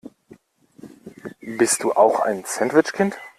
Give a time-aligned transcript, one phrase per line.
[1.41, 3.15] Bist du auch ein Sandwich-Kind?